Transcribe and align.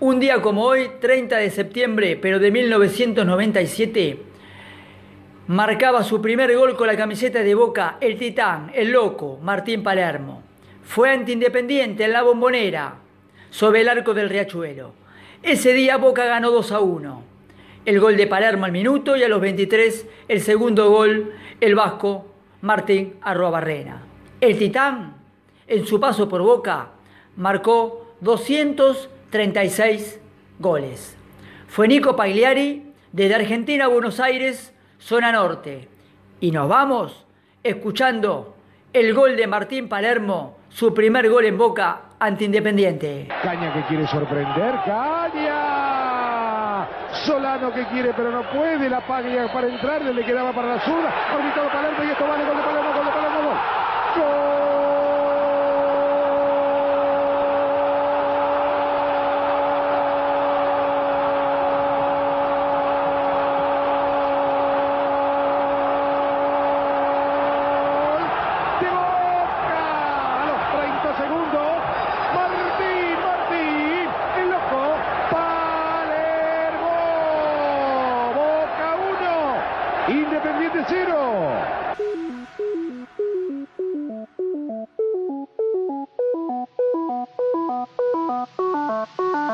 Un 0.00 0.20
día 0.20 0.40
como 0.40 0.62
hoy, 0.62 0.90
30 1.00 1.38
de 1.38 1.50
septiembre, 1.50 2.16
pero 2.16 2.38
de 2.38 2.52
1997, 2.52 4.22
marcaba 5.48 6.04
su 6.04 6.22
primer 6.22 6.56
gol 6.56 6.76
con 6.76 6.86
la 6.86 6.96
camiseta 6.96 7.42
de 7.42 7.54
Boca 7.54 7.96
el 8.00 8.16
titán, 8.16 8.70
el 8.74 8.92
loco, 8.92 9.40
Martín 9.42 9.82
Palermo. 9.82 10.42
Fue 10.84 11.10
ante 11.10 11.32
Independiente 11.32 12.04
en 12.04 12.12
la 12.12 12.22
bombonera, 12.22 12.96
sobre 13.50 13.80
el 13.80 13.88
arco 13.88 14.14
del 14.14 14.28
Riachuelo. 14.28 14.92
Ese 15.42 15.72
día 15.72 15.96
Boca 15.96 16.26
ganó 16.26 16.52
2 16.52 16.72
a 16.72 16.80
1. 16.80 17.22
El 17.84 17.98
gol 17.98 18.16
de 18.16 18.26
Palermo 18.26 18.66
al 18.66 18.72
minuto 18.72 19.16
y 19.16 19.24
a 19.24 19.28
los 19.28 19.40
23 19.40 20.06
el 20.28 20.40
segundo 20.40 20.90
gol, 20.90 21.32
el 21.60 21.74
vasco 21.74 22.26
Martín 22.60 23.14
Arrobarrena. 23.20 24.02
El 24.40 24.56
titán, 24.58 25.16
en 25.66 25.86
su 25.86 25.98
paso 25.98 26.28
por 26.28 26.42
Boca, 26.42 26.90
marcó 27.36 28.14
236 29.30 30.20
goles. 30.58 31.16
Fue 31.68 31.86
Nico 31.86 32.16
Pagliari 32.16 32.92
desde 33.12 33.34
Argentina 33.34 33.84
a 33.84 33.88
Buenos 33.88 34.20
Aires 34.20 34.74
zona 34.98 35.32
norte. 35.32 35.88
Y 36.40 36.50
nos 36.50 36.68
vamos 36.68 37.26
escuchando 37.62 38.54
el 38.92 39.14
gol 39.14 39.36
de 39.36 39.46
Martín 39.46 39.88
Palermo, 39.88 40.56
su 40.70 40.94
primer 40.94 41.28
gol 41.28 41.44
en 41.44 41.58
Boca 41.58 42.02
ante 42.18 42.44
Independiente. 42.44 43.28
Caña 43.42 43.72
que 43.74 43.82
quiere 43.82 44.06
sorprender, 44.06 44.74
Caña. 44.84 46.88
Solano 47.24 47.72
que 47.72 47.84
quiere 47.86 48.12
pero 48.14 48.30
no 48.30 48.42
puede, 48.50 48.88
la 48.88 49.06
paga 49.06 49.52
para 49.52 49.68
entrar, 49.68 50.02
le 50.02 50.24
quedaba 50.24 50.52
para 50.52 50.76
la 50.76 50.80
zurda. 50.80 51.12
Orbitado 51.34 51.68
Palermo 51.68 52.04
y 52.04 52.10
esto 52.10 52.26
vale 52.26 52.44
gol 52.44 52.56
de 52.56 52.62
Palermo, 52.62 52.92
gol 52.94 53.04
de 53.04 53.12
Palermo, 53.12 53.27
Independiente 80.10 80.84
cero. 80.88 81.27